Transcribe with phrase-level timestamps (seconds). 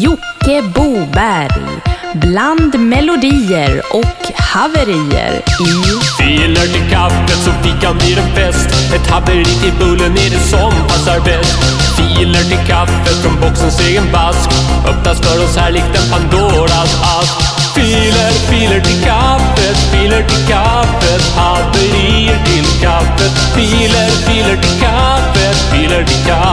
[0.00, 1.80] Jocke Boberg.
[2.14, 5.72] Bland melodier och haverier i
[6.18, 8.68] Filer till kaffet så fikan blir en fest.
[8.94, 11.58] Ett haveri till bullen är det som passar bäst.
[11.96, 14.50] Filer till kaffet från boxens egen vask
[14.88, 17.34] Öppnas för oss här likt en Pandoras ask.
[17.74, 21.22] Filer, filer till kaffet, filer till kaffet.
[21.36, 23.32] Haverier till kaffet.
[23.54, 26.49] Filer, filer till kaffet, filer till kaffet.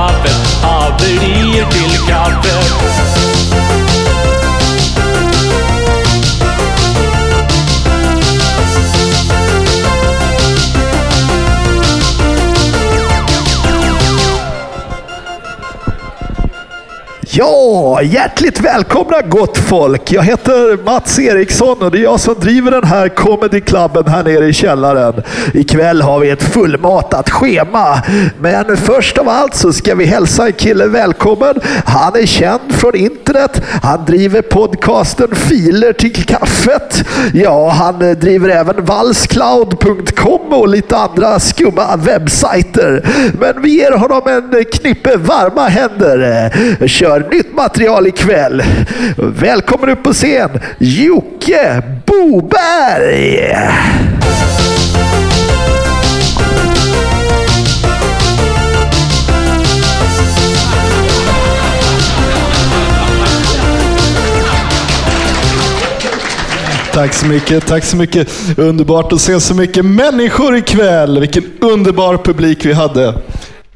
[17.39, 20.11] Ja, hjärtligt välkomna gott folk.
[20.11, 24.23] Jag heter Mats Eriksson och det är jag som driver den här comedy clubben här
[24.23, 25.23] nere i källaren.
[25.53, 28.01] Ikväll har vi ett fullmatat schema.
[28.39, 31.55] Men först av allt så ska vi hälsa en kille välkommen.
[31.85, 33.61] Han är känd från internet.
[33.83, 37.03] Han driver podcasten Filer till kaffet.
[37.33, 43.09] Ja, han driver även valscloud.com och lite andra skumma webbsajter.
[43.39, 46.87] Men vi ger honom en knippe varma händer.
[46.87, 48.63] Kör nytt material ikväll.
[49.17, 53.39] Välkommen upp på scen, Jocke Boberg!
[66.97, 68.29] Tack så mycket, tack så mycket.
[68.57, 71.19] Underbart att se så mycket människor ikväll.
[71.19, 73.13] Vilken underbar publik vi hade.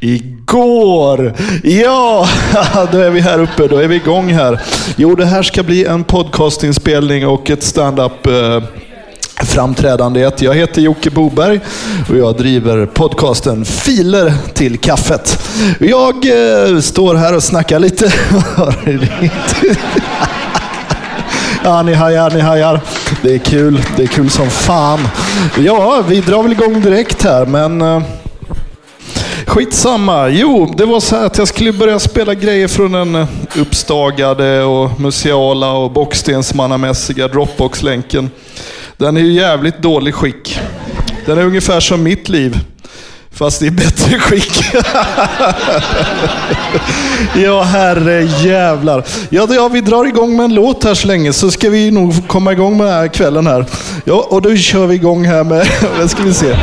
[0.03, 1.33] Igår!
[1.63, 2.27] Ja,
[2.91, 3.67] då är vi här uppe.
[3.67, 4.61] Då är vi igång här.
[4.95, 8.63] Jo, det här ska bli en podcastinspelning och ett stand-up eh,
[9.35, 10.41] framträdandet.
[10.41, 11.59] Jag heter Jocke Boberg
[12.09, 15.49] och jag driver podcasten Filer till kaffet.
[15.79, 18.13] Jag eh, står här och snackar lite.
[21.63, 22.79] Ja, ni hajar, ni hajar.
[23.22, 23.81] Det är kul.
[23.97, 25.00] Det är kul som fan.
[25.57, 28.01] Ja, vi drar väl igång direkt här, men eh,
[29.51, 30.29] Skitsamma.
[30.29, 34.63] Jo, det var så här att jag skulle börja spela grejer från den eh, uppstagade
[34.63, 38.29] och museala och bockstensmannamässiga Dropbox-länken.
[38.97, 40.59] Den är ju jävligt dålig skick.
[41.25, 42.59] Den är ungefär som mitt liv.
[43.31, 44.63] Fast i bättre skick.
[47.35, 49.06] ja, herre jävlar.
[49.29, 52.28] Ja, ja, vi drar igång med en låt här så länge så ska vi nog
[52.28, 53.66] komma igång med den här kvällen här.
[54.06, 55.68] Ja, och då kör vi igång här med,
[56.00, 56.56] vad ska vi se.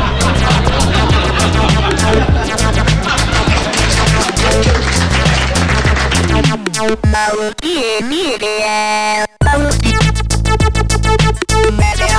[6.89, 9.91] 馬を見え見えであパウティ
[11.77, 12.17] メレア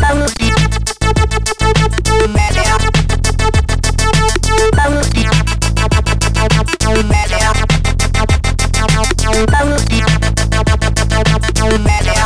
[0.00, 0.54] パウティ
[2.28, 2.78] メレア
[4.76, 5.26] パウティ
[7.08, 7.54] メレア
[9.46, 10.14] パウティ
[11.80, 12.22] メレア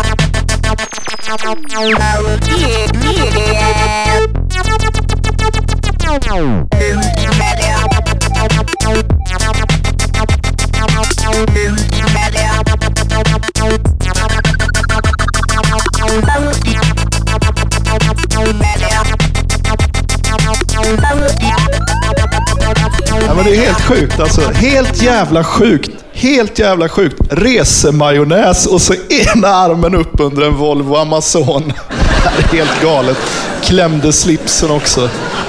[1.34, 3.53] 馬を見え見えで
[23.44, 24.40] men det är helt sjukt alltså.
[24.40, 25.90] Helt jävla sjukt.
[26.12, 27.20] Helt jävla sjukt.
[27.30, 31.72] Resemajonnäs och så ena armen upp under en Volvo Amazon.
[32.50, 33.16] Det är helt galet.
[33.62, 35.00] Klämde slipsen också.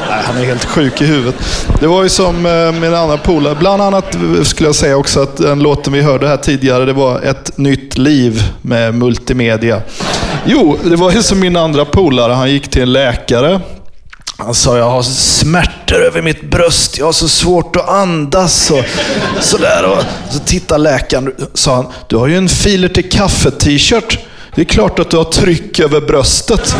[0.09, 1.35] Nej, han är helt sjuk i huvudet.
[1.79, 3.55] Det var ju som eh, min andra polare.
[3.55, 7.21] Bland annat skulle jag säga också att den låten vi hörde här tidigare, det var
[7.21, 9.81] Ett nytt liv med multimedia.
[10.45, 12.33] Jo, det var ju som min andra polare.
[12.33, 13.61] Han gick till en läkare
[14.37, 18.83] han sa, jag har smärtor över mitt bröst, jag har så svårt att andas och
[19.41, 19.83] sådär.
[19.83, 20.03] Och
[20.33, 24.19] så tittade läkaren sa han, du har ju en filer till kaffe-t-shirt.
[24.55, 26.73] Det är klart att du har tryck över bröstet.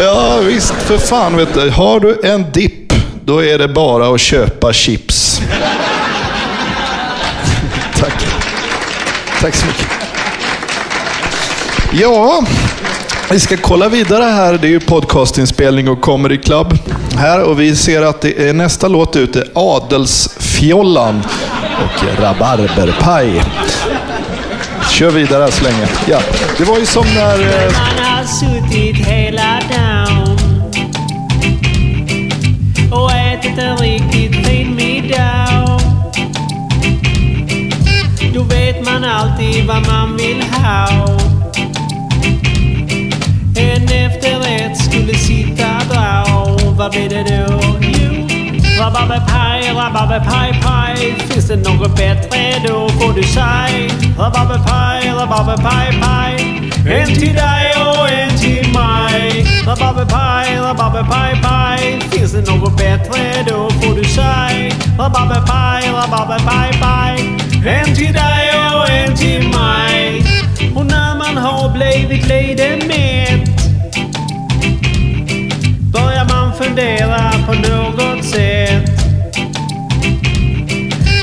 [0.00, 1.36] ja, visst för fan.
[1.36, 1.70] Vet du.
[1.70, 2.92] Har du en dipp,
[3.24, 5.40] då är det bara att köpa chips.
[7.98, 8.26] Tack.
[9.40, 9.86] Tack så mycket.
[11.92, 12.44] Ja,
[13.30, 14.58] vi ska kolla vidare här.
[14.58, 16.78] Det är ju podcastinspelning och comedy club
[17.16, 21.22] här och vi ser att det är nästa låt ute, Adelsfjollan
[21.84, 23.42] och Rabarberpaj.
[24.90, 25.88] Kör vidare så länge.
[26.08, 26.18] Ja,
[26.58, 27.40] det var ju som när...
[27.40, 30.38] eh, Man har suttit hela dagen
[32.92, 35.80] och ätit en riktigt fin middag.
[38.34, 40.88] Då vet man alltid vad man vill ha.
[43.74, 46.24] En efterrätt skulle sitta bra.
[46.78, 47.60] Vad blir det då?
[47.80, 48.10] Jo,
[48.80, 51.14] Rababepaj, rababepaj, paj.
[51.28, 52.38] Finns det något bättre
[52.68, 53.90] då får du säg.
[54.18, 56.34] Rababepaj, rababepaj, paj.
[56.86, 59.46] En till dig och en till mig.
[59.66, 62.00] Rababepaj, rababepaj, paj.
[62.10, 64.72] Finns det något bättre då får du säg.
[64.98, 67.38] Rababepaj, rababepaj, paj.
[67.66, 68.29] En till dig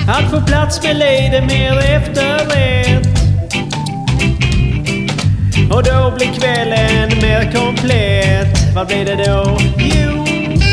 [0.09, 3.07] Att få plats med lite mer efterrätt.
[5.71, 8.75] Och då blir kvällen mer komplett.
[8.75, 9.57] Vad blir det då?
[9.77, 10.25] Jo,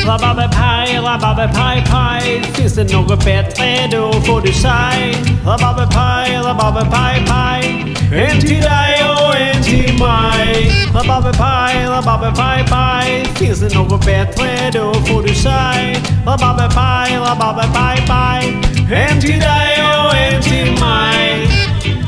[0.06, 2.42] rabarberpaj, rababepaj, paj.
[2.42, 5.14] Finns det något bättre då får du säg.
[5.46, 7.94] Rabarberpaj, rababepaj, paj.
[8.14, 10.70] En till dig och en till mig.
[10.94, 13.24] Rabarberpaj, rababepaj, paj.
[13.34, 15.96] Finns det något bättre då får du säg.
[16.26, 18.73] Rabarberpaj, rababepaj, paj.
[18.94, 21.48] En till dig och en till mig.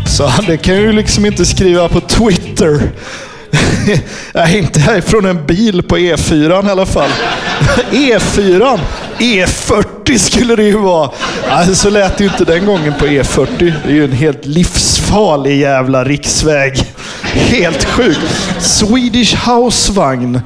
[0.06, 2.81] Så det kan jag ju liksom inte skriva på Twitter.
[4.35, 7.11] Nej, inte härifrån en bil på E4 i alla fall.
[7.91, 8.79] E4?
[9.19, 11.11] E40 e skulle det ju vara.
[11.49, 13.47] Alltså, så lät det ju inte den gången på E40.
[13.59, 16.83] Det är ju en helt livsfarlig jävla riksväg.
[17.23, 18.21] Helt sjukt.
[18.61, 20.41] Swedish Housevagn.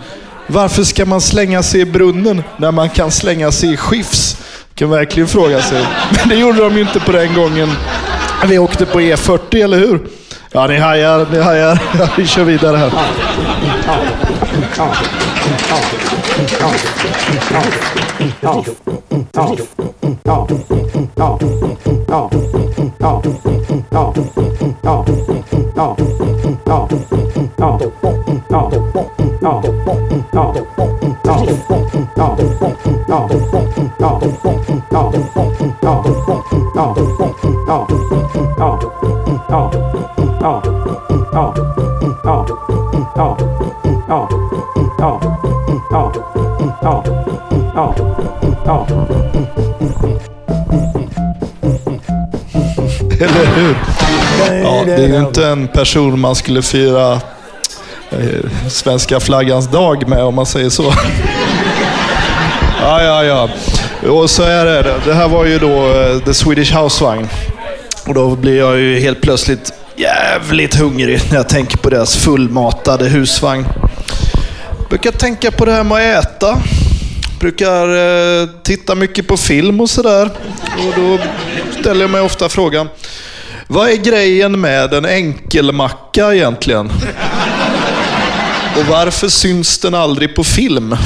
[0.46, 4.36] Varför ska man slänga sig i brunnen när man kan slänga sig i skifs?
[4.80, 5.86] Kan verkligen fråga sig.
[6.18, 7.68] Men det gjorde de ju inte på den gången
[8.48, 10.00] vi åkte på E40, eller hur?
[10.52, 11.82] Ja, ni hajar, ni hajar.
[11.98, 12.90] Ja, vi kör vidare här.
[42.32, 42.79] Oh.
[53.20, 53.76] Eller hur?
[54.62, 57.12] Ja, det är ju inte en person man skulle fira
[58.10, 60.92] eh, svenska flaggans dag med om man säger så.
[62.82, 63.48] Ja, ja, ja.
[64.10, 64.94] Och så är det.
[65.04, 67.28] Det här var ju då eh, The Swedish Housevagn.
[68.06, 73.08] Och då blir jag ju helt plötsligt jävligt hungrig när jag tänker på deras fullmatade
[73.08, 73.66] husvagn.
[74.88, 76.62] Brukar tänka på det här med att äta.
[77.40, 77.88] Brukar
[78.42, 80.30] eh, titta mycket på film och sådär.
[80.78, 81.18] Och då
[81.80, 82.88] ställer jag mig ofta frågan.
[83.66, 86.92] Vad är grejen med en enkelmacka egentligen?
[88.76, 90.96] Och varför syns den aldrig på film?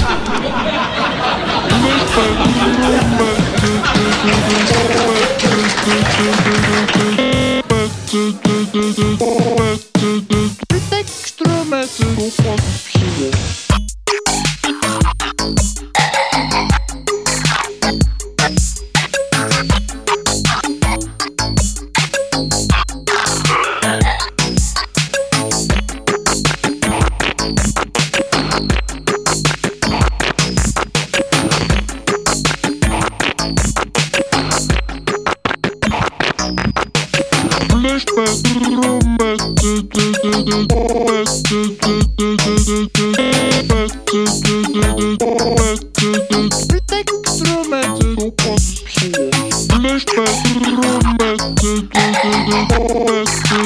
[51.64, 53.63] Best, best, best, best, best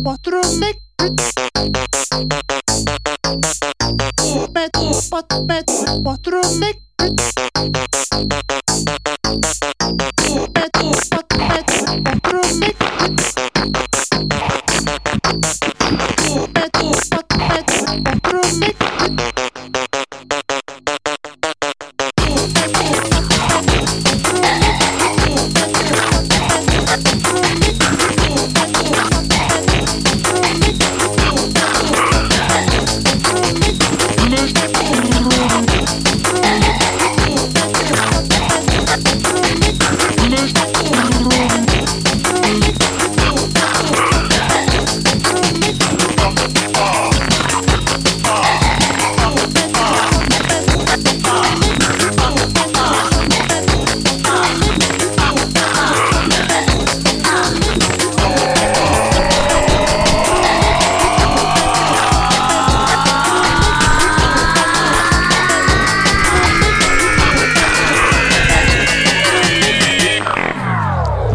[0.00, 0.72] cuatro me
[4.52, 4.70] met
[5.10, 5.70] pat met
[6.02, 6.70] cuatro me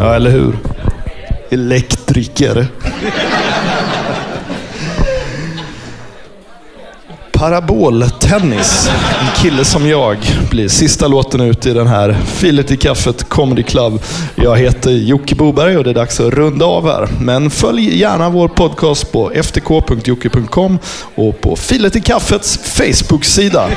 [0.00, 0.54] Ja, eller hur?
[1.50, 2.66] Elektriker.
[7.38, 8.90] Paraboltennis.
[9.20, 10.16] En kille som jag
[10.50, 14.02] blir sista låten ut i den här Filet i kaffet Comedy Club.
[14.34, 17.08] Jag heter Jocke Boberg och det är dags att runda av här.
[17.20, 20.78] Men följ gärna vår podcast på ftk.jocke.com
[21.14, 23.68] och på Filet i kaffets Facebook-sida.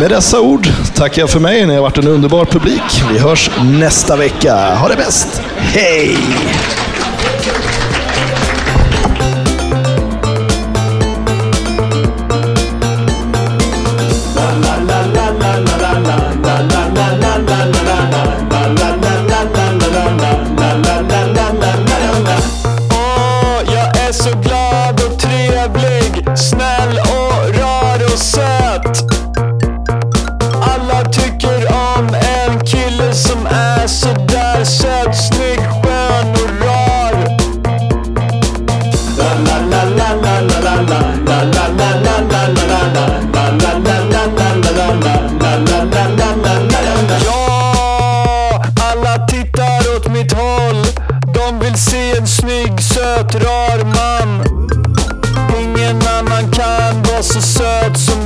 [0.00, 1.66] Med dessa ord tackar jag för mig.
[1.66, 3.02] Ni har varit en underbar publik.
[3.12, 4.74] Vi hörs nästa vecka.
[4.74, 5.42] Ha det bäst.
[5.56, 6.16] Hej!
[53.84, 54.44] Man.
[55.60, 58.23] Ingen annan kan vara så söt som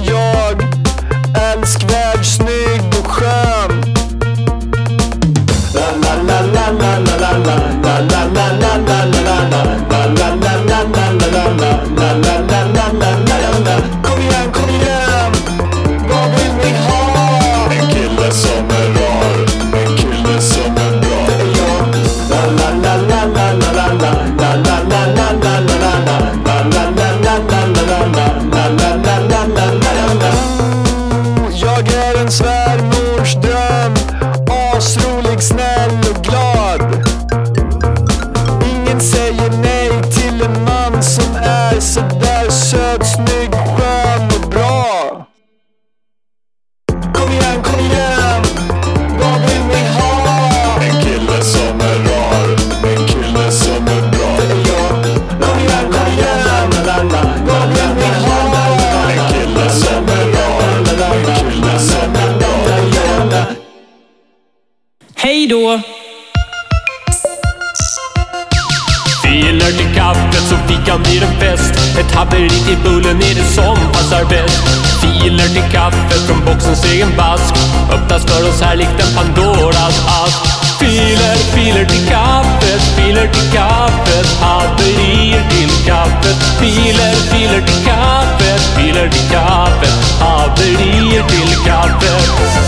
[75.39, 77.55] Filer till kaffet från boxens egen bask?
[77.93, 80.39] Öppnas för oss här likt en Pandoras ask.
[80.79, 84.27] Filer, filer till kaffet, filer till kaffet.
[84.41, 86.37] Haverier till kaffet.
[86.61, 90.21] Filer, filer till kaffet, filer till kaffet.
[90.21, 92.68] Haverier till kaffet.